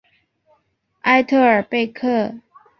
[1.01, 2.39] 埃特尔贝克。